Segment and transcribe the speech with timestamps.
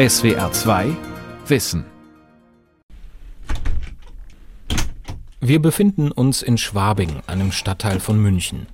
[0.00, 0.96] SWR 2
[1.48, 1.84] Wissen.
[5.42, 8.66] Wir befinden uns in Schwabing, einem Stadtteil von München.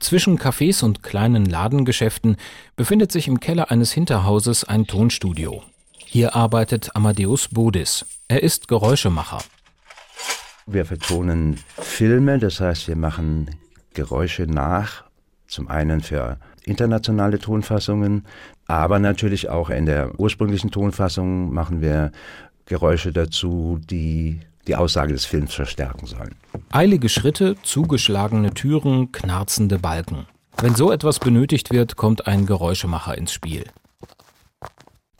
[0.00, 2.38] Zwischen Cafés und kleinen Ladengeschäften
[2.74, 5.62] befindet sich im Keller eines Hinterhauses ein Tonstudio.
[5.96, 8.04] Hier arbeitet Amadeus Bodis.
[8.26, 9.38] Er ist Geräuschemacher.
[10.66, 13.48] Wir vertonen Filme, das heißt, wir machen
[13.94, 15.04] Geräusche nach,
[15.46, 18.24] zum einen für internationale Tonfassungen,
[18.66, 22.12] aber natürlich auch in der ursprünglichen Tonfassung machen wir
[22.66, 26.34] Geräusche dazu, die die Aussage des Films verstärken sollen.
[26.70, 30.26] Eilige Schritte, zugeschlagene Türen, knarzende Balken.
[30.60, 33.64] Wenn so etwas benötigt wird, kommt ein Geräuschemacher ins Spiel.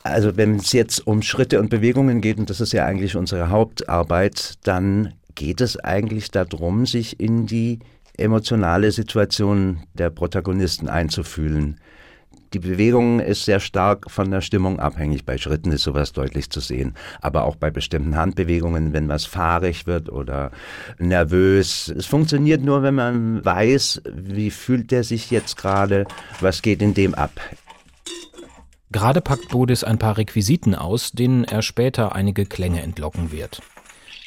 [0.03, 3.49] Also wenn es jetzt um Schritte und Bewegungen geht, und das ist ja eigentlich unsere
[3.49, 7.79] Hauptarbeit, dann geht es eigentlich darum, sich in die
[8.19, 11.81] emotionale Situation der Protagonisten einzufühlen.
[12.55, 15.27] Die Bewegung ist sehr stark von der Stimmung abhängig.
[15.27, 16.95] Bei Schritten ist sowas deutlich zu sehen.
[17.21, 20.51] Aber auch bei bestimmten Handbewegungen, wenn was fahrig wird oder
[20.99, 21.93] nervös.
[21.95, 26.07] Es funktioniert nur, wenn man weiß, wie fühlt er sich jetzt gerade,
[26.41, 27.39] was geht in dem ab.
[28.91, 33.61] Gerade packt Bodis ein paar Requisiten aus, denen er später einige Klänge entlocken wird.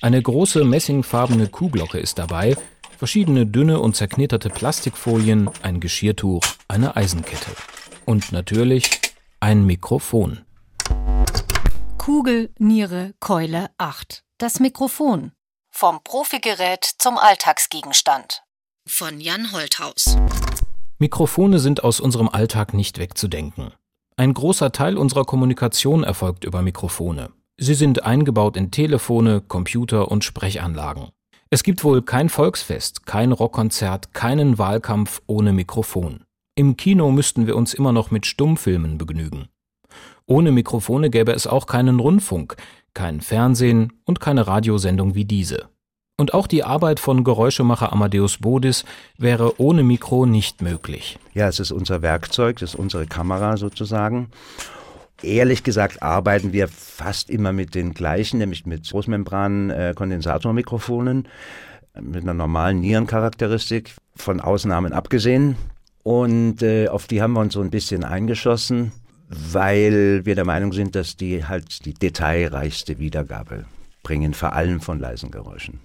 [0.02, 2.56] Eine große messingfarbene Kuhglocke ist dabei,
[3.02, 7.50] verschiedene dünne und zerknitterte Plastikfolien, ein Geschirrtuch, eine Eisenkette.
[8.06, 8.92] Und natürlich
[9.40, 10.42] ein Mikrofon.
[11.98, 14.24] Kugel, Niere, Keule 8.
[14.38, 15.32] Das Mikrofon.
[15.72, 18.44] Vom Profigerät zum Alltagsgegenstand.
[18.88, 20.16] Von Jan Holthaus.
[21.00, 23.74] Mikrofone sind aus unserem Alltag nicht wegzudenken.
[24.16, 27.32] Ein großer Teil unserer Kommunikation erfolgt über Mikrofone.
[27.58, 31.10] Sie sind eingebaut in Telefone, Computer und Sprechanlagen.
[31.54, 36.22] Es gibt wohl kein Volksfest, kein Rockkonzert, keinen Wahlkampf ohne Mikrofon.
[36.56, 39.50] Im Kino müssten wir uns immer noch mit Stummfilmen begnügen.
[40.26, 42.56] Ohne Mikrofone gäbe es auch keinen Rundfunk,
[42.94, 45.68] kein Fernsehen und keine Radiosendung wie diese.
[46.18, 48.86] Und auch die Arbeit von Geräuschemacher Amadeus Bodis
[49.18, 51.20] wäre ohne Mikro nicht möglich.
[51.34, 54.30] Ja, es ist unser Werkzeug, es ist unsere Kamera sozusagen.
[55.24, 61.28] Ehrlich gesagt arbeiten wir fast immer mit den gleichen, nämlich mit Großmembran-Kondensatormikrofonen
[62.00, 65.56] mit einer normalen Nierencharakteristik, von Ausnahmen abgesehen.
[66.04, 68.92] Und äh, auf die haben wir uns so ein bisschen eingeschossen,
[69.28, 73.66] weil wir der Meinung sind, dass die halt die detailreichste Wiedergabe
[74.04, 75.80] bringen, vor allem von leisen Geräuschen.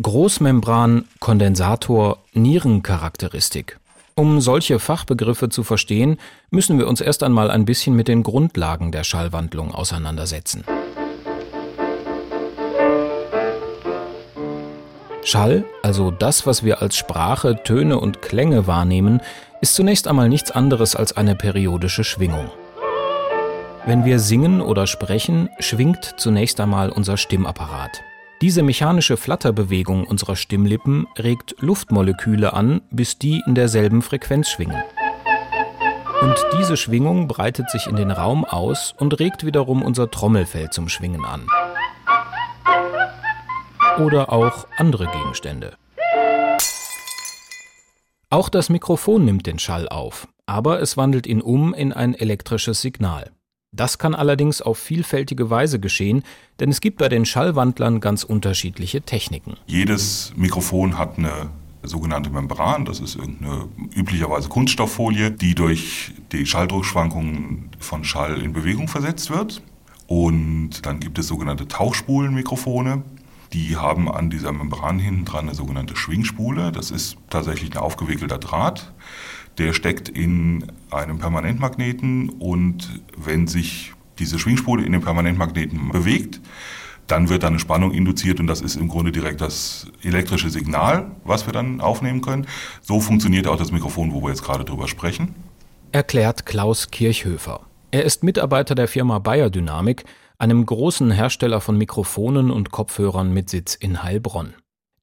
[0.00, 3.78] Großmembran, Kondensator, Nierencharakteristik.
[4.16, 6.18] Um solche Fachbegriffe zu verstehen,
[6.50, 10.62] müssen wir uns erst einmal ein bisschen mit den Grundlagen der Schallwandlung auseinandersetzen.
[15.24, 19.20] Schall, also das, was wir als Sprache, Töne und Klänge wahrnehmen,
[19.60, 22.50] ist zunächst einmal nichts anderes als eine periodische Schwingung.
[23.84, 28.02] Wenn wir singen oder sprechen, schwingt zunächst einmal unser Stimmapparat.
[28.40, 34.82] Diese mechanische Flatterbewegung unserer Stimmlippen regt Luftmoleküle an, bis die in derselben Frequenz schwingen.
[36.20, 40.88] Und diese Schwingung breitet sich in den Raum aus und regt wiederum unser Trommelfell zum
[40.88, 41.46] Schwingen an.
[43.98, 45.76] Oder auch andere Gegenstände.
[48.30, 52.80] Auch das Mikrofon nimmt den Schall auf, aber es wandelt ihn um in ein elektrisches
[52.80, 53.30] Signal.
[53.76, 56.22] Das kann allerdings auf vielfältige Weise geschehen,
[56.60, 59.56] denn es gibt bei den Schallwandlern ganz unterschiedliche Techniken.
[59.66, 61.50] Jedes Mikrofon hat eine
[61.82, 68.88] sogenannte Membran, das ist irgendeine üblicherweise Kunststofffolie, die durch die Schalldruckschwankungen von Schall in Bewegung
[68.88, 69.60] versetzt wird.
[70.06, 73.02] Und dann gibt es sogenannte Tauchspulenmikrofone.
[73.52, 76.72] Die haben an dieser Membran hinten dran eine sogenannte Schwingspule.
[76.72, 78.92] Das ist tatsächlich ein aufgewickelter Draht
[79.58, 86.40] der steckt in einem Permanentmagneten und wenn sich diese Schwingspule in dem Permanentmagneten bewegt,
[87.06, 91.10] dann wird da eine Spannung induziert und das ist im Grunde direkt das elektrische Signal,
[91.24, 92.46] was wir dann aufnehmen können.
[92.80, 95.34] So funktioniert auch das Mikrofon, wo wir jetzt gerade drüber sprechen.
[95.92, 97.60] Erklärt Klaus Kirchhöfer.
[97.90, 100.04] Er ist Mitarbeiter der Firma Bayer Dynamik,
[100.38, 104.54] einem großen Hersteller von Mikrofonen und Kopfhörern mit Sitz in Heilbronn.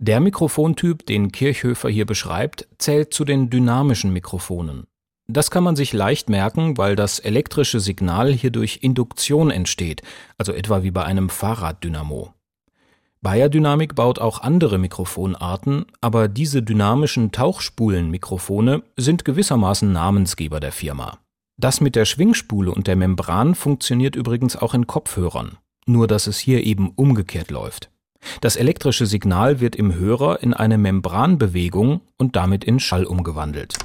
[0.04, 4.88] Der Mikrofontyp, den Kirchhöfer hier beschreibt, zählt zu den dynamischen Mikrofonen.
[5.28, 10.02] Das kann man sich leicht merken, weil das elektrische Signal hier durch Induktion entsteht,
[10.40, 12.34] also etwa wie bei einem Fahrraddynamo.
[13.22, 21.20] Bayer Dynamik baut auch andere Mikrofonarten, aber diese dynamischen Tauchspulenmikrofone sind gewissermaßen Namensgeber der Firma.
[21.58, 26.40] Das mit der Schwingspule und der Membran funktioniert übrigens auch in Kopfhörern, nur dass es
[26.40, 27.91] hier eben umgekehrt läuft.
[28.42, 33.76] Das elektrische Signal wird im Hörer in eine Membranbewegung und damit in Schall umgewandelt.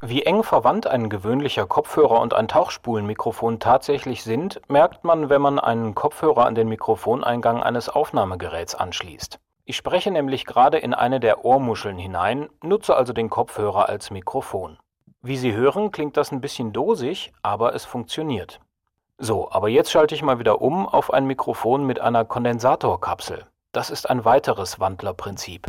[0.00, 5.60] Wie eng verwandt ein gewöhnlicher Kopfhörer und ein Tauchspulenmikrofon tatsächlich sind, merkt man, wenn man
[5.60, 9.38] einen Kopfhörer an den Mikrofoneingang eines Aufnahmegeräts anschließt.
[9.64, 14.76] Ich spreche nämlich gerade in eine der Ohrmuscheln hinein, nutze also den Kopfhörer als Mikrofon.
[15.22, 18.58] Wie Sie hören, klingt das ein bisschen dosig, aber es funktioniert.
[19.24, 23.46] So, aber jetzt schalte ich mal wieder um auf ein Mikrofon mit einer Kondensatorkapsel.
[23.70, 25.68] Das ist ein weiteres Wandlerprinzip.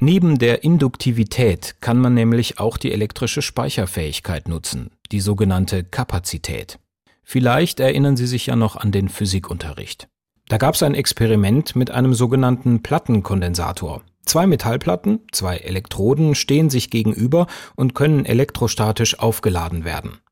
[0.00, 6.78] Neben der Induktivität kann man nämlich auch die elektrische Speicherfähigkeit nutzen, die sogenannte Kapazität.
[7.22, 10.08] Vielleicht erinnern Sie sich ja noch an den Physikunterricht.
[10.48, 14.00] Da gab es ein Experiment mit einem sogenannten Plattenkondensator.
[14.24, 17.46] Zwei Metallplatten, zwei Elektroden stehen sich gegenüber
[17.76, 20.22] und können elektrostatisch aufgeladen werden.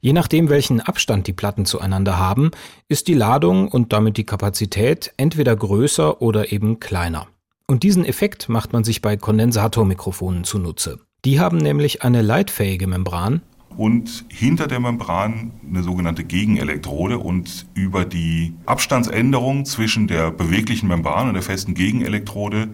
[0.00, 2.50] Je nachdem, welchen Abstand die Platten zueinander haben,
[2.88, 7.26] ist die Ladung und damit die Kapazität entweder größer oder eben kleiner.
[7.66, 11.00] Und diesen Effekt macht man sich bei Kondensatormikrofonen zunutze.
[11.24, 13.42] Die haben nämlich eine leitfähige Membran
[13.76, 21.28] und hinter der Membran eine sogenannte Gegenelektrode und über die Abstandsänderung zwischen der beweglichen Membran
[21.28, 22.68] und der festen Gegenelektrode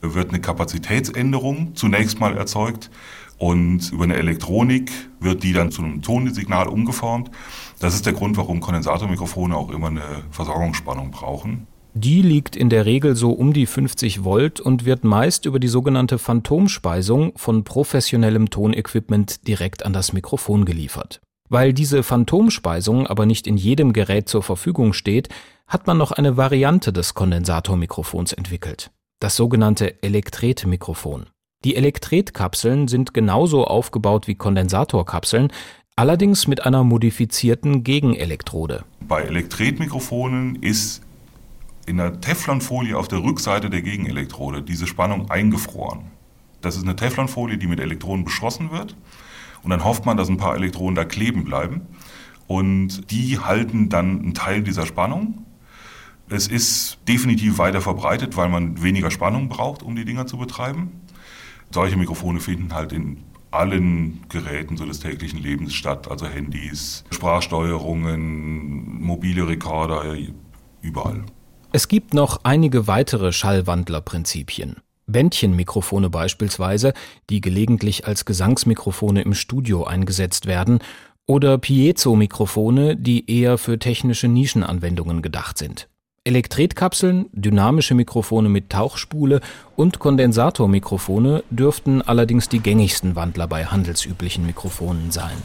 [0.00, 2.90] wird eine Kapazitätsänderung zunächst mal erzeugt
[3.38, 4.90] und über eine Elektronik
[5.20, 7.30] wird die dann zu einem Tonsignal umgeformt.
[7.78, 11.66] Das ist der Grund, warum Kondensatormikrofone auch immer eine Versorgungsspannung brauchen.
[11.94, 15.68] Die liegt in der Regel so um die 50 Volt und wird meist über die
[15.68, 21.20] sogenannte Phantomspeisung von professionellem Tonequipment direkt an das Mikrofon geliefert.
[21.48, 25.28] Weil diese Phantomspeisung aber nicht in jedem Gerät zur Verfügung steht,
[25.66, 28.90] hat man noch eine Variante des Kondensatormikrofons entwickelt.
[29.18, 31.26] Das sogenannte Elektretmikrofon.
[31.64, 35.52] Die Elektretkapseln sind genauso aufgebaut wie Kondensatorkapseln,
[35.96, 38.84] allerdings mit einer modifizierten Gegenelektrode.
[39.00, 41.02] Bei Elektretmikrofonen ist
[41.86, 46.12] in der Teflonfolie auf der Rückseite der Gegenelektrode diese Spannung eingefroren.
[46.60, 48.94] Das ist eine Teflonfolie, die mit Elektronen beschlossen wird.
[49.64, 51.88] Und dann hofft man, dass ein paar Elektronen da kleben bleiben.
[52.46, 55.44] Und die halten dann einen Teil dieser Spannung.
[56.28, 60.92] Es ist definitiv weiter verbreitet, weil man weniger Spannung braucht, um die Dinger zu betreiben.
[61.70, 69.02] Solche Mikrofone finden halt in allen Geräten so des täglichen Lebens statt, also Handys, Sprachsteuerungen,
[69.02, 70.16] mobile Rekorder,
[70.80, 71.24] überall.
[71.72, 74.76] Es gibt noch einige weitere Schallwandlerprinzipien.
[75.06, 76.92] Bändchenmikrofone beispielsweise,
[77.30, 80.80] die gelegentlich als Gesangsmikrofone im Studio eingesetzt werden,
[81.26, 85.88] oder Piezo-Mikrofone, die eher für technische Nischenanwendungen gedacht sind.
[86.24, 89.40] Elektretkapseln, dynamische Mikrofone mit Tauchspule
[89.76, 95.42] und Kondensatormikrofone dürften allerdings die gängigsten Wandler bei handelsüblichen Mikrofonen sein.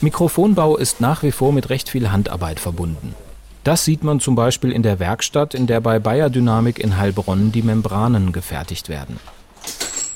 [0.00, 3.14] Mikrofonbau ist nach wie vor mit recht viel Handarbeit verbunden.
[3.64, 7.52] Das sieht man zum Beispiel in der Werkstatt, in der bei Bayer Dynamik in Heilbronn
[7.52, 9.18] die Membranen gefertigt werden.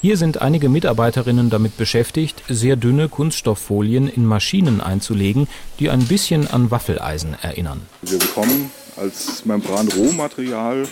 [0.04, 5.48] Hier sind einige Mitarbeiterinnen damit beschäftigt, sehr dünne Kunststofffolien in Maschinen einzulegen,
[5.78, 7.80] die ein bisschen an Waffeleisen erinnern.
[8.02, 10.86] Wir bekommen als Membran-Rohmaterial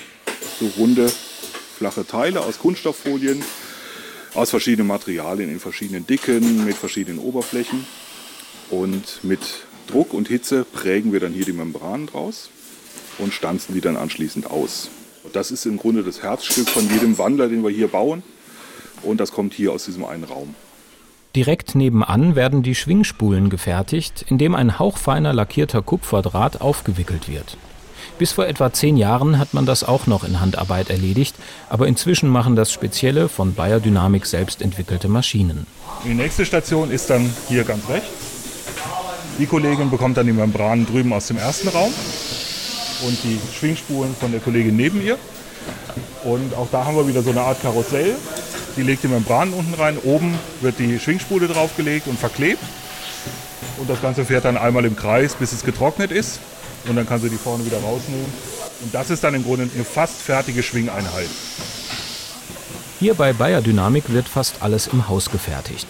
[0.59, 1.13] so runde,
[1.77, 3.43] flache Teile aus Kunststofffolien,
[4.33, 7.87] aus verschiedenen Materialien, in verschiedenen Dicken, mit verschiedenen Oberflächen.
[8.71, 9.41] Und mit
[9.89, 12.49] Druck und Hitze prägen wir dann hier die Membranen draus
[13.19, 14.89] und stanzen die dann anschließend aus.
[15.35, 18.23] Das ist im Grunde das Herzstück von jedem Wandler, den wir hier bauen.
[19.03, 20.55] Und das kommt hier aus diesem einen Raum.
[21.35, 27.57] Direkt nebenan werden die Schwingspulen gefertigt, indem ein hauchfeiner lackierter Kupferdraht aufgewickelt wird.
[28.19, 31.35] Bis vor etwa zehn Jahren hat man das auch noch in Handarbeit erledigt,
[31.71, 35.67] aber inzwischen machen das spezielle von Bayer Dynamik selbst entwickelte Maschinen.
[36.05, 38.09] Die nächste Station ist dann hier ganz rechts.
[39.39, 41.93] Die Kollegin bekommt dann die Membranen drüben aus dem ersten Raum
[43.07, 45.17] und die Schwingspulen von der Kollegin neben ihr.
[46.25, 48.15] Und auch da haben wir wieder so eine Art Karussell.
[48.77, 49.99] Die legt die Membranen unten rein.
[49.99, 52.63] Oben wird die Schwingspule draufgelegt und verklebt.
[53.79, 56.41] Und das Ganze fährt dann einmal im Kreis, bis es getrocknet ist.
[56.89, 58.27] Und dann kann sie die vorne wieder rausnehmen.
[58.83, 61.29] Und das ist dann im Grunde eine fast fertige Schwingeinheit.
[62.99, 65.87] Hier bei Bayer Dynamik wird fast alles im Haus gefertigt.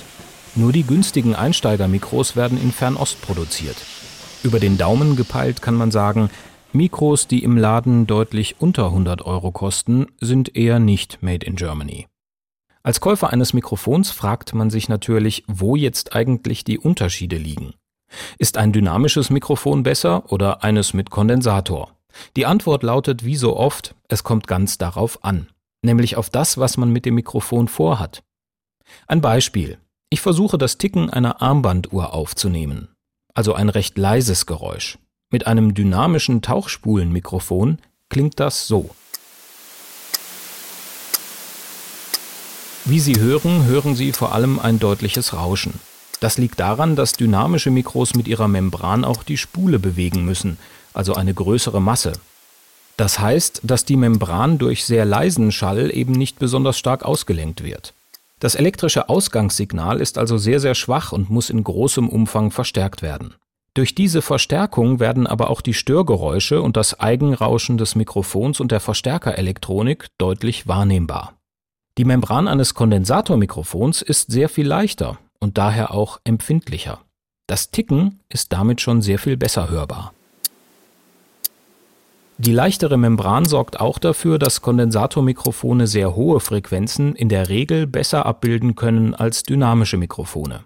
[0.54, 3.76] Nur die günstigen Einsteigermikros werden in Fernost produziert.
[4.42, 6.30] Über den Daumen gepeilt kann man sagen,
[6.72, 12.06] Mikros, die im Laden deutlich unter 100 Euro kosten, sind eher nicht made in Germany.
[12.82, 17.74] Als Käufer eines Mikrofons fragt man sich natürlich, wo jetzt eigentlich die Unterschiede liegen.
[18.38, 21.96] Ist ein dynamisches Mikrofon besser oder eines mit Kondensator?
[22.36, 25.48] Die Antwort lautet wie so oft, es kommt ganz darauf an,
[25.82, 28.22] nämlich auf das, was man mit dem Mikrofon vorhat.
[29.06, 29.78] Ein Beispiel.
[30.10, 32.88] Ich versuche das Ticken einer Armbanduhr aufzunehmen,
[33.32, 34.98] also ein recht leises Geräusch.
[35.30, 37.78] Mit einem dynamischen Tauchspulenmikrofon
[38.10, 38.90] klingt das so.
[42.84, 45.74] Wie Sie hören, hören Sie vor allem ein deutliches Rauschen.
[46.18, 50.58] Das liegt daran, dass dynamische Mikros mit ihrer Membran auch die Spule bewegen müssen,
[50.92, 52.12] also eine größere Masse.
[52.96, 57.94] Das heißt, dass die Membran durch sehr leisen Schall eben nicht besonders stark ausgelenkt wird.
[58.40, 63.34] Das elektrische Ausgangssignal ist also sehr, sehr schwach und muss in großem Umfang verstärkt werden.
[63.74, 68.80] Durch diese Verstärkung werden aber auch die Störgeräusche und das Eigenrauschen des Mikrofons und der
[68.80, 71.34] Verstärkerelektronik deutlich wahrnehmbar.
[71.98, 77.00] Die Membran eines Kondensatormikrofons ist sehr viel leichter und daher auch empfindlicher.
[77.46, 80.14] Das Ticken ist damit schon sehr viel besser hörbar.
[82.38, 88.24] Die leichtere Membran sorgt auch dafür, dass Kondensatormikrofone sehr hohe Frequenzen in der Regel besser
[88.24, 90.64] abbilden können als dynamische Mikrofone.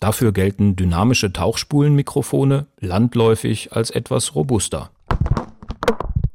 [0.00, 4.90] Dafür gelten dynamische Tauchspulenmikrofone landläufig als etwas robuster.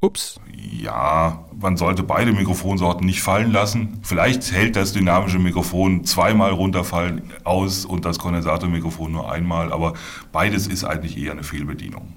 [0.02, 0.40] Ups.
[0.72, 4.00] Ja, man sollte beide Mikrofonsorten nicht fallen lassen.
[4.02, 9.94] Vielleicht hält das dynamische Mikrofon zweimal runterfallen aus und das Kondensatormikrofon nur einmal, aber
[10.32, 12.14] beides ist eigentlich eher eine Fehlbedienung.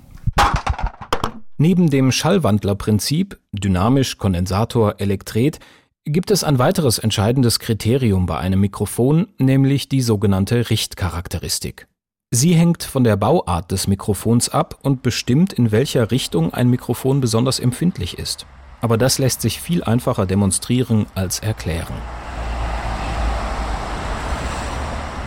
[1.59, 5.59] Neben dem Schallwandlerprinzip Dynamisch, Kondensator, Elektret
[6.05, 11.89] gibt es ein weiteres entscheidendes Kriterium bei einem Mikrofon, nämlich die sogenannte Richtcharakteristik.
[12.33, 17.21] Sie hängt von der Bauart des Mikrofons ab und bestimmt, in welcher Richtung ein Mikrofon
[17.21, 18.47] besonders empfindlich ist.
[18.81, 21.95] Aber das lässt sich viel einfacher demonstrieren als erklären.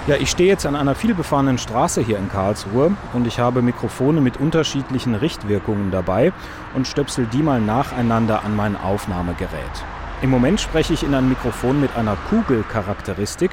[0.07, 4.19] Ja, ich stehe jetzt an einer vielbefahrenen Straße hier in Karlsruhe und ich habe Mikrofone
[4.19, 6.33] mit unterschiedlichen Richtwirkungen dabei
[6.75, 9.85] und stöpsel die mal nacheinander an mein Aufnahmegerät.
[10.21, 13.51] Im Moment spreche ich in ein Mikrofon mit einer Kugelcharakteristik,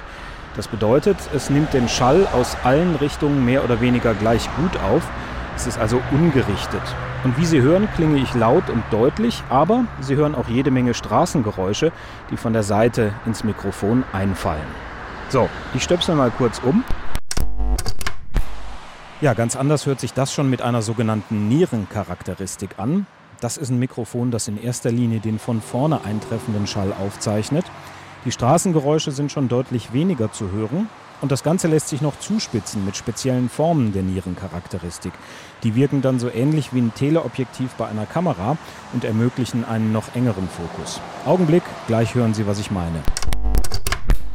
[0.56, 5.06] das bedeutet, es nimmt den Schall aus allen Richtungen mehr oder weniger gleich gut auf.
[5.54, 6.82] Es ist also ungerichtet.
[7.24, 10.94] Und wie Sie hören, klinge ich laut und deutlich, aber Sie hören auch jede Menge
[10.94, 11.92] Straßengeräusche,
[12.30, 14.66] die von der Seite ins Mikrofon einfallen.
[15.28, 16.84] So, ich stöpsel mal kurz um.
[19.20, 23.06] Ja, ganz anders hört sich das schon mit einer sogenannten Nierencharakteristik an.
[23.40, 27.64] Das ist ein Mikrofon, das in erster Linie den von vorne eintreffenden Schall aufzeichnet.
[28.24, 30.88] Die Straßengeräusche sind schon deutlich weniger zu hören
[31.20, 35.12] und das Ganze lässt sich noch zuspitzen mit speziellen Formen der Nierencharakteristik.
[35.62, 38.56] Die wirken dann so ähnlich wie ein Teleobjektiv bei einer Kamera
[38.92, 41.00] und ermöglichen einen noch engeren Fokus.
[41.24, 43.02] Augenblick, gleich hören Sie, was ich meine.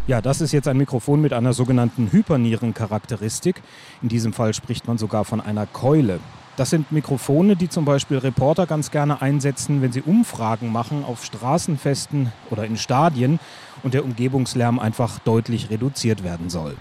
[0.07, 3.61] Ja, das ist jetzt ein Mikrofon mit einer sogenannten Hypernierencharakteristik.
[4.01, 6.19] In diesem Fall spricht man sogar von einer Keule.
[6.57, 11.23] Das sind Mikrofone, die zum Beispiel Reporter ganz gerne einsetzen, wenn sie Umfragen machen auf
[11.23, 13.39] Straßenfesten oder in Stadien
[13.83, 16.75] und der Umgebungslärm einfach deutlich reduziert werden soll.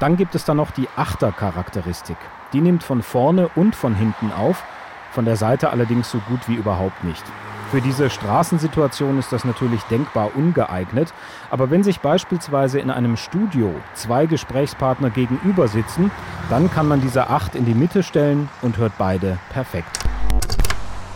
[0.00, 2.16] Dann gibt es da noch die Achtercharakteristik.
[2.52, 4.62] Die nimmt von vorne und von hinten auf,
[5.10, 7.24] von der Seite allerdings so gut wie überhaupt nicht.
[7.70, 11.12] Für diese Straßensituation ist das natürlich denkbar ungeeignet,
[11.50, 16.10] aber wenn sich beispielsweise in einem Studio zwei Gesprächspartner gegenüber sitzen,
[16.48, 19.98] dann kann man diese acht in die Mitte stellen und hört beide perfekt.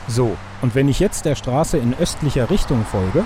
[0.08, 3.24] So, und wenn ich jetzt der Straße in östlicher Richtung folge,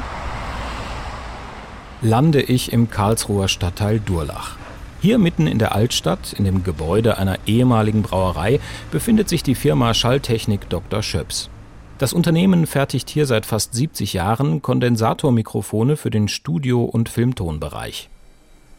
[2.07, 4.57] lande ich im Karlsruher Stadtteil Durlach.
[5.03, 8.61] Hier mitten in der Altstadt, in dem Gebäude einer ehemaligen Brauerei,
[8.91, 11.03] befindet sich die Firma Schalltechnik Dr.
[11.03, 11.51] Schöps.
[11.99, 18.09] Das Unternehmen fertigt hier seit fast 70 Jahren Kondensatormikrofone für den Studio- und Filmtonbereich.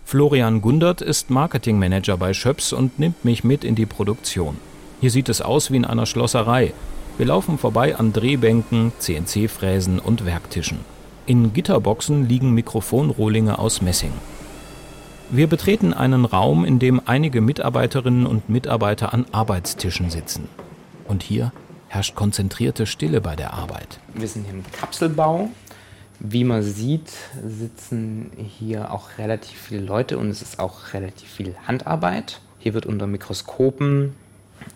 [0.05, 4.57] Florian Gundert ist Marketingmanager bei Schöps und nimmt mich mit in die Produktion.
[5.01, 6.73] Hier sieht es aus wie in einer Schlosserei.
[7.17, 10.96] Wir laufen vorbei an Drehbänken, CNC-Fräsen und Werktischen.
[11.27, 14.13] In Gitterboxen liegen Mikrofonrohlinge aus Messing.
[15.29, 20.47] Wir betreten einen Raum, in dem einige Mitarbeiterinnen und Mitarbeiter an Arbeitstischen sitzen.
[21.05, 21.51] Und hier
[21.89, 23.99] herrscht konzentrierte Stille bei der Arbeit.
[24.13, 25.49] Wir sind hier im Kapselbau.
[26.21, 27.11] Wie man sieht,
[27.45, 32.39] sitzen hier auch relativ viele Leute und es ist auch relativ viel Handarbeit.
[32.57, 34.15] Hier wird unter Mikroskopen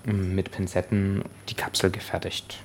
[0.03, 2.57] mit Pinzetten die Kapsel gefertigt.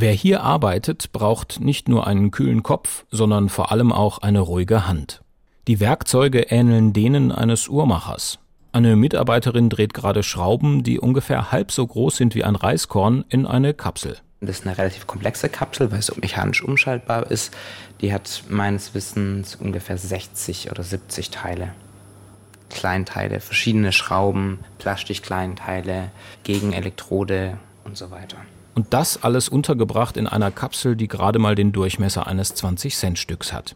[0.00, 4.86] Wer hier arbeitet, braucht nicht nur einen kühlen Kopf, sondern vor allem auch eine ruhige
[4.86, 5.24] Hand.
[5.66, 8.38] Die Werkzeuge ähneln denen eines Uhrmachers.
[8.70, 13.44] Eine Mitarbeiterin dreht gerade Schrauben, die ungefähr halb so groß sind wie ein Reiskorn, in
[13.44, 14.18] eine Kapsel.
[14.40, 17.52] Das ist eine relativ komplexe Kapsel, weil es mechanisch umschaltbar ist.
[18.00, 21.74] Die hat meines Wissens ungefähr 60 oder 70 Teile.
[22.70, 26.12] Kleinteile, verschiedene Schrauben, Plastikkleinteile,
[26.44, 28.36] Gegenelektrode und so weiter.
[28.78, 33.74] Und das alles untergebracht in einer Kapsel, die gerade mal den Durchmesser eines 20-Cent-Stücks hat.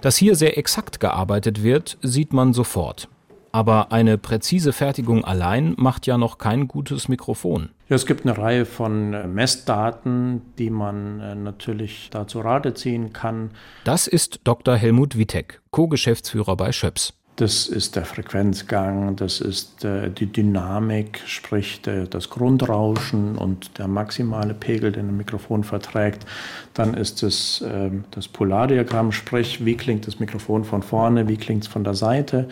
[0.00, 3.08] Dass hier sehr exakt gearbeitet wird, sieht man sofort.
[3.52, 7.68] Aber eine präzise Fertigung allein macht ja noch kein gutes Mikrofon.
[7.88, 13.52] Es gibt eine Reihe von äh, Messdaten, die man äh, natürlich dazu Rate ziehen kann.
[13.84, 14.74] Das ist Dr.
[14.74, 17.14] Helmut Wittek, Co-Geschäftsführer bei Schöps.
[17.36, 24.54] Das ist der Frequenzgang, das ist äh, die Dynamik, sprich das Grundrauschen und der maximale
[24.54, 26.24] Pegel, den ein Mikrofon verträgt.
[26.72, 31.64] Dann ist es ähm, das Polardiagramm, sprich wie klingt das Mikrofon von vorne, wie klingt
[31.64, 32.48] es von der Seite.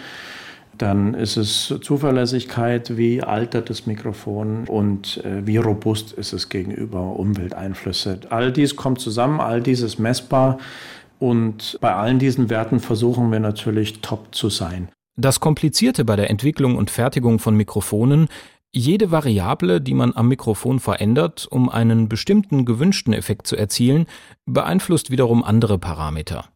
[0.77, 7.17] Dann ist es Zuverlässigkeit, wie altert das Mikrofon und äh, wie robust ist es gegenüber
[7.17, 8.21] Umwelteinflüsse.
[8.29, 10.59] All dies kommt zusammen, all dies ist messbar
[11.19, 14.89] und bei allen diesen Werten versuchen wir natürlich top zu sein.
[15.17, 18.29] Das Komplizierte bei der Entwicklung und Fertigung von Mikrofonen
[18.73, 24.07] jede Variable, die man am Mikrofon verändert, um einen bestimmten gewünschten Effekt zu erzielen,
[24.47, 26.47] beeinflusst wiederum andere Parameter.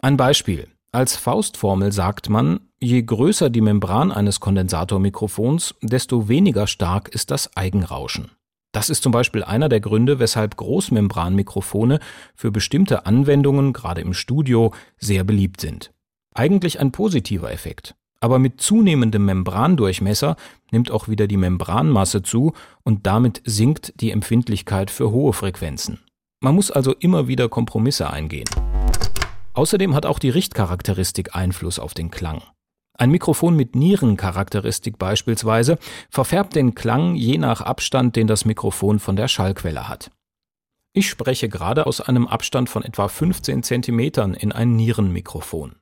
[0.00, 0.66] Ein Beispiel.
[0.90, 7.56] Als Faustformel sagt man, je größer die Membran eines Kondensatormikrofons, desto weniger stark ist das
[7.56, 8.32] Eigenrauschen.
[8.78, 11.98] Das ist zum Beispiel einer der Gründe, weshalb Großmembranmikrofone
[12.36, 15.92] für bestimmte Anwendungen, gerade im Studio, sehr beliebt sind.
[16.32, 17.96] Eigentlich ein positiver Effekt.
[18.20, 20.36] Aber mit zunehmendem Membrandurchmesser
[20.70, 22.52] nimmt auch wieder die Membranmasse zu
[22.84, 25.98] und damit sinkt die Empfindlichkeit für hohe Frequenzen.
[26.38, 28.48] Man muss also immer wieder Kompromisse eingehen.
[29.54, 32.42] Außerdem hat auch die Richtcharakteristik Einfluss auf den Klang.
[32.98, 35.78] Ein Mikrofon mit Nierencharakteristik beispielsweise
[36.10, 40.10] verfärbt den Klang je nach Abstand, den das Mikrofon von der Schallquelle hat.
[40.92, 44.00] Ich spreche gerade aus einem Abstand von etwa 15 cm
[44.36, 45.76] in ein Nierenmikrofon.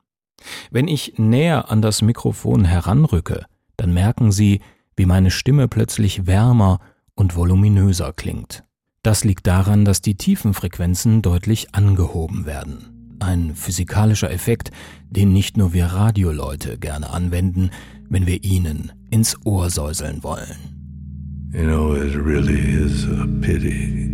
[0.71, 3.47] Wenn ich näher an das Mikrofon heranrücke,
[3.79, 4.61] dann merken Sie,
[4.95, 6.81] wie meine Stimme plötzlich wärmer
[7.15, 8.63] und voluminöser klingt.
[9.03, 12.96] Das liegt daran, dass die Tiefenfrequenzen deutlich angehoben werden.
[13.19, 14.71] Ein physikalischer Effekt,
[15.11, 17.71] den nicht nur wir Radioleute gerne anwenden,
[18.09, 20.77] wenn wir ihnen ins Ohr säuseln wollen.
[21.53, 24.11] You know, it really is a pity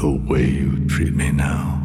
[0.00, 1.80] the way you treat me now.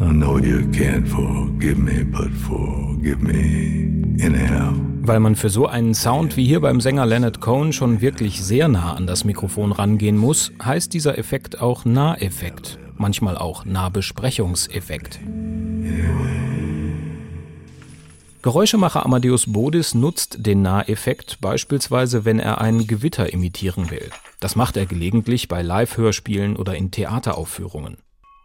[0.00, 4.74] I know you can't forgive me, but forgive me anyhow.
[5.04, 8.68] Weil man für so einen Sound wie hier beim Sänger Leonard Cohen schon wirklich sehr
[8.68, 15.20] nah an das Mikrofon rangehen muss, heißt dieser Effekt auch Naheffekt manchmal auch Nahbesprechungseffekt.
[18.40, 24.10] Geräuschemacher Amadeus Bodis nutzt den Naheffekt beispielsweise, wenn er ein Gewitter imitieren will.
[24.40, 27.98] Das macht er gelegentlich bei Live-Hörspielen oder in Theateraufführungen.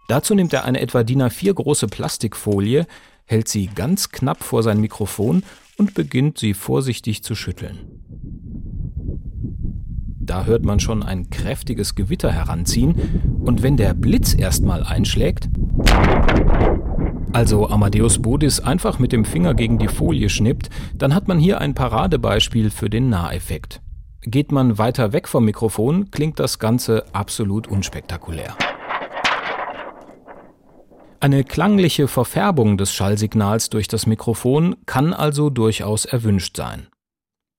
[0.07, 2.85] Dazu nimmt er eine etwa DIN A4 große Plastikfolie,
[3.25, 5.43] hält sie ganz knapp vor sein Mikrofon
[5.77, 8.36] und beginnt sie vorsichtig zu schütteln.
[10.27, 15.49] Da hört man schon ein kräftiges Gewitter heranziehen, und wenn der Blitz erstmal einschlägt,
[17.31, 21.61] also Amadeus Bodis einfach mit dem Finger gegen die Folie schnippt, dann hat man hier
[21.61, 23.81] ein Paradebeispiel für den Naheffekt.
[24.21, 28.53] Geht man weiter weg vom Mikrofon, klingt das Ganze absolut unspektakulär.
[31.21, 36.87] Eine klangliche Verfärbung des Schallsignals durch das Mikrofon kann also durchaus erwünscht sein.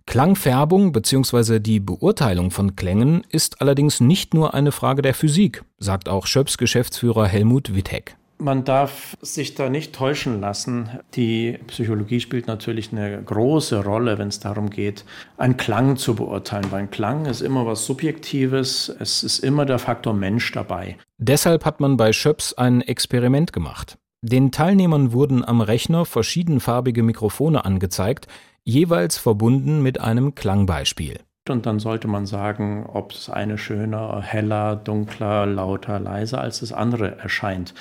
[0.09, 1.61] Klangfärbung bzw.
[1.61, 6.57] die Beurteilung von Klängen ist allerdings nicht nur eine Frage der Physik, sagt auch Schöps
[6.57, 8.17] Geschäftsführer Helmut Wittek.
[8.39, 10.89] Man darf sich da nicht täuschen lassen.
[11.15, 15.05] Die Psychologie spielt natürlich eine große Rolle, wenn es darum geht,
[15.37, 16.69] einen Klang zu beurteilen.
[16.71, 18.91] Weil ein Klang ist immer was Subjektives.
[18.99, 20.97] Es ist immer der Faktor Mensch dabei.
[21.19, 23.99] Deshalb hat man bei Schöps ein Experiment gemacht.
[24.23, 28.27] Den Teilnehmern wurden am Rechner verschiedenfarbige Mikrofone angezeigt,
[28.69, 31.21] jeweils verbunden mit einem Klangbeispiel.
[31.49, 36.75] Und dann sollte man sagen, ob das eine schöner, heller, dunkler, lauter, leiser als das
[36.75, 37.73] andere erscheint.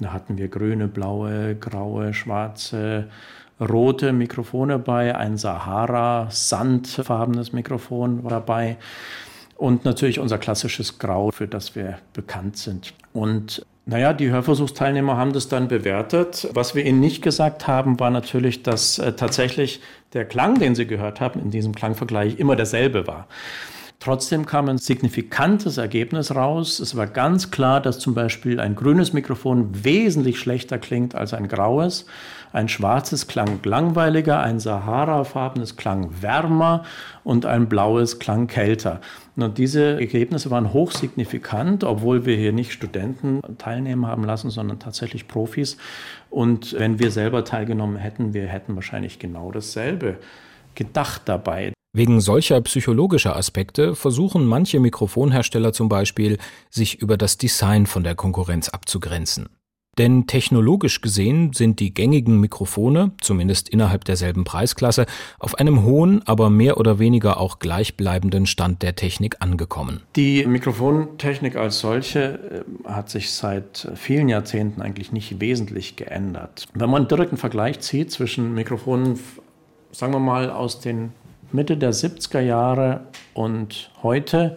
[0.00, 3.08] Da hatten wir grüne, blaue, graue, schwarze,
[3.60, 8.78] rote Mikrofone bei, ein Sahara, sandfarbenes Mikrofon war dabei
[9.56, 12.94] und natürlich unser klassisches Grau, für das wir bekannt sind.
[13.12, 16.48] Und naja, die Hörversuchsteilnehmer haben das dann bewertet.
[16.52, 19.80] Was wir ihnen nicht gesagt haben, war natürlich, dass äh, tatsächlich
[20.12, 23.26] der Klang, den sie gehört haben, in diesem Klangvergleich immer derselbe war.
[24.02, 26.80] Trotzdem kam ein signifikantes Ergebnis raus.
[26.80, 31.46] Es war ganz klar, dass zum Beispiel ein grünes Mikrofon wesentlich schlechter klingt als ein
[31.46, 32.06] graues.
[32.52, 36.82] Ein schwarzes klang langweiliger, ein Sahara-farbenes klang wärmer
[37.22, 39.00] und ein blaues klang kälter.
[39.36, 45.28] Und diese Ergebnisse waren hochsignifikant, obwohl wir hier nicht Studenten teilnehmen haben lassen, sondern tatsächlich
[45.28, 45.76] Profis.
[46.28, 50.18] Und wenn wir selber teilgenommen hätten, wir hätten wahrscheinlich genau dasselbe
[50.74, 51.72] gedacht dabei.
[51.94, 56.38] Wegen solcher psychologischer Aspekte versuchen manche Mikrofonhersteller zum Beispiel,
[56.70, 59.50] sich über das Design von der Konkurrenz abzugrenzen.
[59.98, 65.04] Denn technologisch gesehen sind die gängigen Mikrofone, zumindest innerhalb derselben Preisklasse,
[65.38, 70.00] auf einem hohen, aber mehr oder weniger auch gleichbleibenden Stand der Technik angekommen.
[70.16, 76.68] Die Mikrofontechnik als solche äh, hat sich seit vielen Jahrzehnten eigentlich nicht wesentlich geändert.
[76.72, 79.20] Wenn man einen direkten Vergleich zieht zwischen Mikrofonen,
[79.90, 81.12] sagen wir mal aus den
[81.52, 84.56] Mitte der 70er Jahre und heute,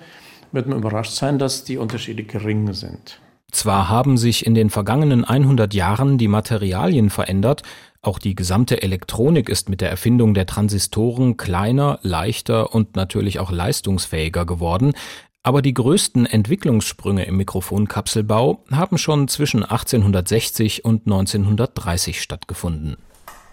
[0.52, 3.20] wird man überrascht sein, dass die Unterschiede gering sind.
[3.52, 7.64] Zwar haben sich in den vergangenen 100 Jahren die Materialien verändert,
[8.02, 13.52] auch die gesamte Elektronik ist mit der Erfindung der Transistoren kleiner, leichter und natürlich auch
[13.52, 14.94] leistungsfähiger geworden,
[15.42, 22.98] aber die größten Entwicklungssprünge im Mikrofonkapselbau haben schon zwischen 1860 und 1930 stattgefunden.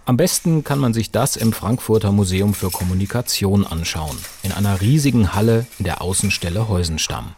[0.04, 5.32] Am besten kann man sich das im Frankfurter Museum für Kommunikation anschauen, in einer riesigen
[5.34, 7.36] Halle in der Außenstelle Heusenstamm.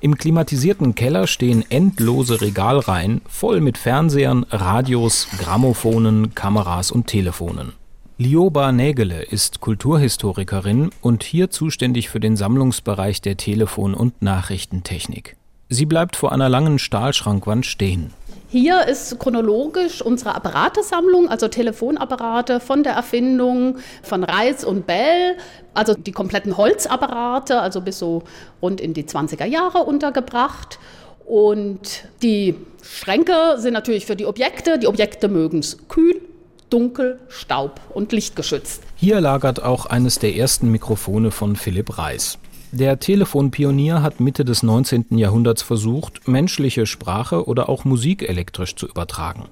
[0.00, 7.72] Im klimatisierten Keller stehen endlose Regalreihen voll mit Fernsehern, Radios, Grammophonen, Kameras und Telefonen.
[8.18, 15.36] Lioba Nägele ist Kulturhistorikerin und hier zuständig für den Sammlungsbereich der Telefon- und Nachrichtentechnik.
[15.70, 18.12] Sie bleibt vor einer langen Stahlschrankwand stehen.
[18.52, 25.38] Hier ist chronologisch unsere Apparatesammlung, also Telefonapparate von der Erfindung von Reis und Bell,
[25.72, 28.24] also die kompletten Holzapparate, also bis so
[28.60, 30.78] rund in die 20er Jahre untergebracht.
[31.24, 34.78] Und die Schränke sind natürlich für die Objekte.
[34.78, 36.20] Die Objekte mögen es kühl,
[36.68, 38.82] dunkel, staub und lichtgeschützt.
[38.96, 42.36] Hier lagert auch eines der ersten Mikrofone von Philipp Reis.
[42.74, 45.18] Der Telefonpionier hat Mitte des 19.
[45.18, 49.50] Jahrhunderts versucht, menschliche Sprache oder auch Musik elektrisch zu übertragen.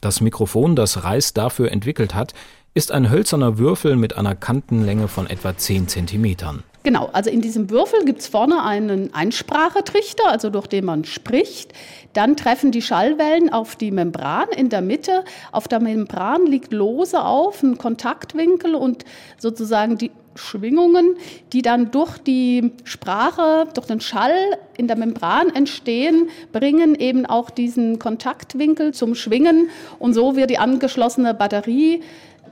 [0.00, 2.34] Das Mikrofon, das Reis dafür entwickelt hat,
[2.74, 6.64] ist ein hölzerner Würfel mit einer Kantenlänge von etwa 10 Zentimetern.
[6.86, 11.72] Genau, also in diesem Würfel gibt es vorne einen Einsprachetrichter, also durch den man spricht.
[12.12, 15.24] Dann treffen die Schallwellen auf die Membran in der Mitte.
[15.50, 19.04] Auf der Membran liegt lose auf ein Kontaktwinkel und
[19.36, 21.16] sozusagen die Schwingungen,
[21.52, 24.36] die dann durch die Sprache, durch den Schall
[24.76, 30.58] in der Membran entstehen, bringen eben auch diesen Kontaktwinkel zum Schwingen und so wird die
[30.58, 32.02] angeschlossene Batterie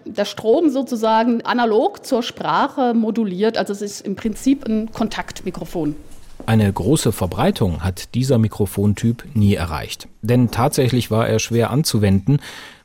[0.04, 3.58] der Strom sozusagen analog zur Sprache moduliert.
[3.58, 5.96] Also es ist im Prinzip ein Kontaktmikrofon.
[6.46, 10.08] Eine große Verbreitung hat dieser Mikrofontyp nie erreicht.
[10.20, 12.40] Denn tatsächlich war er schwer anzuwenden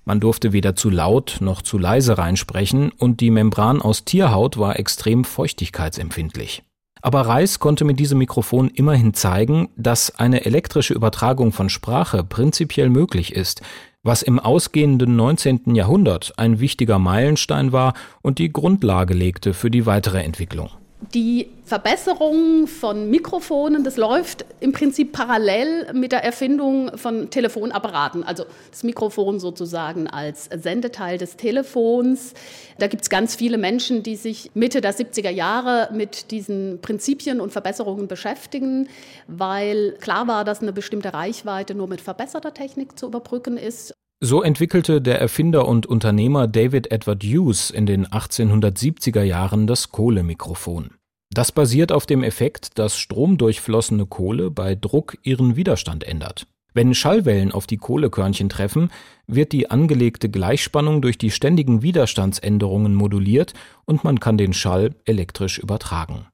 [0.10, 4.80] man durfte weder zu laut noch zu leise reinsprechen und die Membran aus Tierhaut war
[4.80, 6.64] extrem feuchtigkeitsempfindlich.
[7.04, 12.90] Aber Reis konnte mit diesem Mikrofon immerhin zeigen, dass eine elektrische Übertragung von Sprache prinzipiell
[12.90, 13.62] möglich ist,
[14.10, 15.76] was im ausgehenden 19.
[15.76, 17.94] Jahrhundert ein wichtiger Meilenstein war
[18.24, 20.72] und die Grundlage legte für die weitere Entwicklung.
[21.14, 28.44] Die Verbesserung von Mikrofonen, das läuft im Prinzip parallel mit der Erfindung von Telefonapparaten, also
[28.70, 32.34] das Mikrofon sozusagen als Sendeteil des Telefons.
[32.80, 37.40] Da gibt es ganz viele Menschen, die sich Mitte der 70er Jahre mit diesen Prinzipien
[37.40, 38.90] und Verbesserungen beschäftigen,
[39.28, 43.94] weil klar war, dass eine bestimmte Reichweite nur mit verbesserter Technik zu überbrücken ist.
[44.22, 50.92] So entwickelte der Erfinder und Unternehmer David Edward Hughes in den 1870er Jahren das Kohlemikrofon.
[51.34, 56.48] Das basiert auf dem Effekt, dass stromdurchflossene Kohle bei Druck ihren Widerstand ändert.
[56.74, 58.92] Wenn Schallwellen auf die Kohlekörnchen treffen,
[59.26, 63.54] wird die angelegte Gleichspannung durch die ständigen Widerstandsänderungen moduliert
[63.86, 66.28] und man kann den Schall elektrisch übertragen.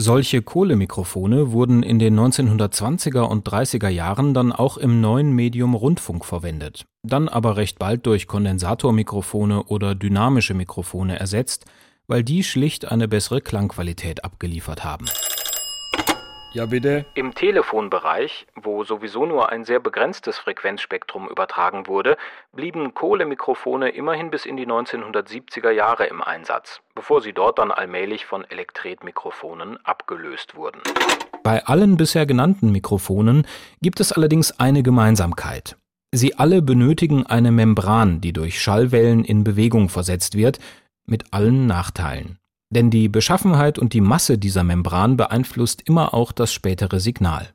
[0.00, 6.24] Solche Kohlemikrofone wurden in den 1920er und 30er Jahren dann auch im neuen Medium Rundfunk
[6.24, 11.64] verwendet, dann aber recht bald durch Kondensatormikrofone oder dynamische Mikrofone ersetzt,
[12.06, 15.06] weil die schlicht eine bessere Klangqualität abgeliefert haben.
[16.58, 17.04] Ja, bitte.
[17.14, 22.16] Im Telefonbereich, wo sowieso nur ein sehr begrenztes Frequenzspektrum übertragen wurde,
[22.52, 28.26] blieben Kohlemikrofone immerhin bis in die 1970er Jahre im Einsatz, bevor sie dort dann allmählich
[28.26, 30.80] von Elektretmikrofonen abgelöst wurden.
[31.44, 33.46] Bei allen bisher genannten Mikrofonen
[33.80, 35.76] gibt es allerdings eine Gemeinsamkeit.
[36.10, 40.58] Sie alle benötigen eine Membran, die durch Schallwellen in Bewegung versetzt wird,
[41.06, 42.40] mit allen Nachteilen.
[42.70, 47.54] Denn die Beschaffenheit und die Masse dieser Membran beeinflusst immer auch das spätere Signal.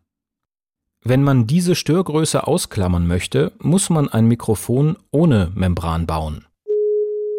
[1.04, 6.46] Wenn man diese Störgröße ausklammern möchte, muss man ein Mikrofon ohne Membran bauen.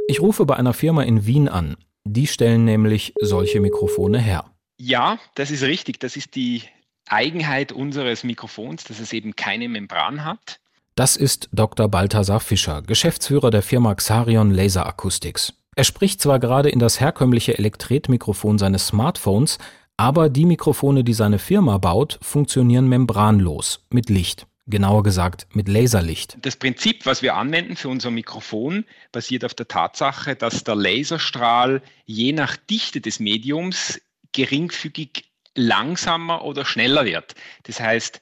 [0.07, 1.77] Ich rufe bei einer Firma in Wien an.
[2.05, 4.45] Die stellen nämlich solche Mikrofone her.
[4.77, 5.99] Ja, das ist richtig.
[5.99, 6.63] Das ist die
[7.09, 10.61] Eigenheit unseres Mikrofons, dass es eben keine Membran hat.
[10.95, 11.89] Das ist Dr.
[11.89, 15.55] Balthasar Fischer, Geschäftsführer der Firma Xarion Laser Acoustics.
[15.77, 19.59] Er spricht zwar gerade in das herkömmliche Elektretmikrofon seines Smartphones,
[19.97, 24.47] aber die Mikrofone, die seine Firma baut, funktionieren membranlos mit Licht.
[24.67, 26.39] genauer gesagt mit Laserlicht.
[26.41, 31.83] Das Prinzip, was wir anwenden für unser Mikrofon, basiert auf der Tatsache, dass der Laserstrahl
[32.07, 34.01] je nach Dichte des Mediums
[34.33, 37.35] geringfügig langsamer oder schneller wird.
[37.65, 38.21] Das heißt,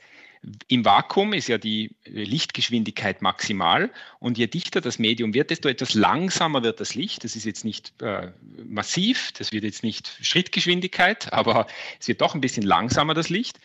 [0.67, 5.95] im Vakuum ist ja die Lichtgeschwindigkeit maximal und je dichter das Medium wird, desto etwas
[5.95, 7.23] langsamer wird das Licht.
[7.23, 8.33] Das ist jetzt nicht äh,
[8.65, 11.69] massiv, das wird jetzt nicht Schrittgeschwindigkeit, aber
[12.01, 13.61] es wird doch ein bisschen langsamer das Licht.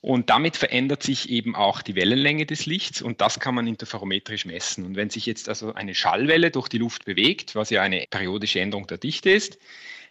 [0.00, 4.44] Und damit verändert sich eben auch die Wellenlänge des Lichts und das kann man interferometrisch
[4.46, 4.86] messen.
[4.86, 8.60] Und wenn sich jetzt also eine Schallwelle durch die Luft bewegt, was ja eine periodische
[8.60, 9.58] Änderung der Dichte ist,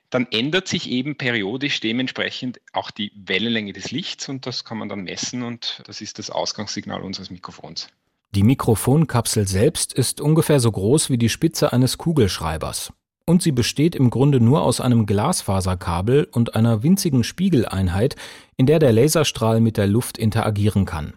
[0.09, 4.89] dann ändert sich eben periodisch dementsprechend auch die Wellenlänge des Lichts und das kann man
[4.89, 7.89] dann messen und das ist das Ausgangssignal unseres Mikrofons.
[8.35, 12.91] Die Mikrofonkapsel selbst ist ungefähr so groß wie die Spitze eines Kugelschreibers.
[13.25, 18.15] Und sie besteht im Grunde nur aus einem Glasfaserkabel und einer winzigen Spiegeleinheit,
[18.55, 21.13] in der der Laserstrahl mit der Luft interagieren kann.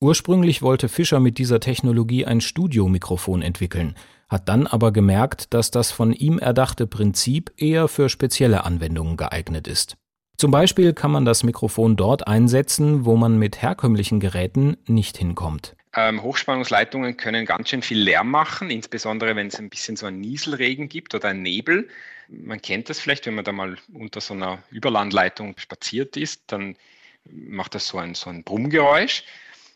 [0.00, 3.94] Ursprünglich wollte Fischer mit dieser Technologie ein Studiomikrofon entwickeln,
[4.28, 9.68] hat dann aber gemerkt, dass das von ihm erdachte Prinzip eher für spezielle Anwendungen geeignet
[9.68, 9.96] ist.
[10.36, 15.74] Zum Beispiel kann man das Mikrofon dort einsetzen, wo man mit herkömmlichen Geräten nicht hinkommt.
[15.96, 20.20] Ähm, Hochspannungsleitungen können ganz schön viel Lärm machen, insbesondere wenn es ein bisschen so einen
[20.20, 21.88] Nieselregen gibt oder einen Nebel.
[22.28, 26.76] Man kennt das vielleicht, wenn man da mal unter so einer Überlandleitung spaziert ist, dann
[27.24, 29.24] macht das so ein, so ein Brummgeräusch.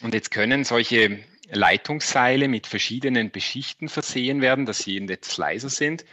[0.02, 6.04] Und jetzt können solche Leitungsseile mit verschiedenen Beschichten versehen werden, dass sie etwas leiser sind.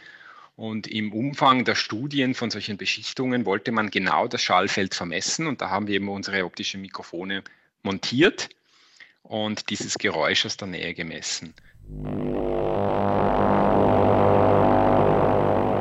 [0.56, 5.46] Und im Umfang der Studien von solchen Beschichtungen wollte man genau das Schallfeld vermessen.
[5.46, 7.44] Und da haben wir eben unsere optischen Mikrofone
[7.82, 8.48] montiert
[9.22, 11.54] und dieses Geräusch aus der Nähe gemessen.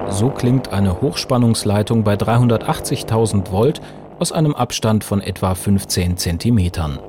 [0.09, 3.81] So klingt eine Hochspannungsleitung bei 380.000 Volt
[4.19, 6.99] aus einem Abstand von etwa 15 Zentimetern.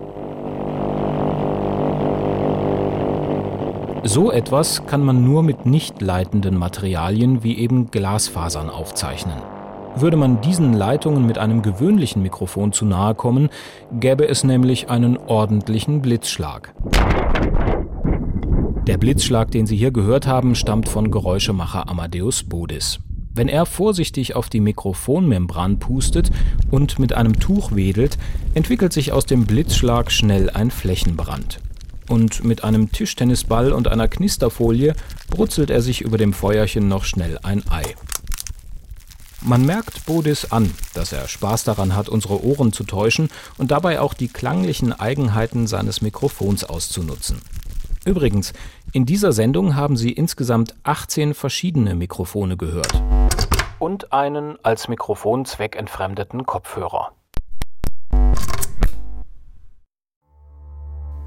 [4.09, 9.37] So etwas kann man nur mit nicht leitenden Materialien wie eben Glasfasern aufzeichnen.
[9.97, 13.51] Würde man diesen Leitungen mit einem gewöhnlichen Mikrofon zu nahe kommen,
[13.92, 16.73] gäbe es nämlich einen ordentlichen Blitzschlag.
[18.87, 23.01] Der Blitzschlag, den Sie hier gehört haben, stammt von Geräuschemacher Amadeus Bodis.
[23.35, 26.31] Wenn er vorsichtig auf die Mikrofonmembran pustet
[26.71, 28.16] und mit einem Tuch wedelt,
[28.55, 31.61] entwickelt sich aus dem Blitzschlag schnell ein Flächenbrand.
[32.09, 34.94] Und mit einem Tischtennisball und einer Knisterfolie
[35.31, 37.94] brutzelt er sich über dem Feuerchen noch schnell ein Ei.
[39.40, 44.01] Man merkt Bodis an, dass er Spaß daran hat, unsere Ohren zu täuschen und dabei
[44.01, 47.40] auch die klanglichen Eigenheiten seines Mikrofons auszunutzen.
[48.05, 48.53] Übrigens,
[48.92, 53.03] in dieser Sendung haben Sie insgesamt 18 verschiedene Mikrofone gehört.
[53.79, 57.12] Und einen als Mikrofon zweckentfremdeten Kopfhörer.